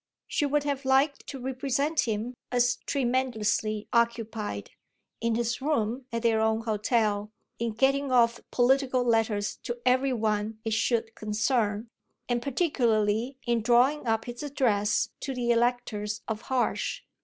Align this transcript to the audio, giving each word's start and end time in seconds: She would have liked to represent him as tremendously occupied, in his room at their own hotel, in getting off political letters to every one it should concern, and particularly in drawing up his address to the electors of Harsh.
She 0.25 0.47
would 0.47 0.63
have 0.63 0.83
liked 0.83 1.27
to 1.27 1.39
represent 1.39 2.07
him 2.07 2.33
as 2.51 2.77
tremendously 2.87 3.87
occupied, 3.93 4.71
in 5.19 5.35
his 5.35 5.61
room 5.61 6.07
at 6.11 6.23
their 6.23 6.41
own 6.41 6.61
hotel, 6.61 7.31
in 7.59 7.73
getting 7.73 8.11
off 8.11 8.39
political 8.49 9.03
letters 9.03 9.57
to 9.57 9.77
every 9.85 10.11
one 10.11 10.57
it 10.65 10.73
should 10.73 11.13
concern, 11.13 11.87
and 12.27 12.41
particularly 12.41 13.37
in 13.45 13.61
drawing 13.61 14.07
up 14.07 14.25
his 14.25 14.41
address 14.41 15.09
to 15.19 15.35
the 15.35 15.51
electors 15.51 16.23
of 16.27 16.41
Harsh. 16.49 17.03